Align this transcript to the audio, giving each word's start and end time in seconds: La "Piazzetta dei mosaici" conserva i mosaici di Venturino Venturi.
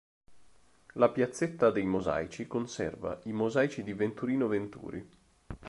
La 0.93 1.09
"Piazzetta 1.11 1.69
dei 1.69 1.83
mosaici" 1.85 2.47
conserva 2.47 3.19
i 3.25 3.33
mosaici 3.33 3.83
di 3.83 3.93
Venturino 3.93 4.47
Venturi. 4.47 5.07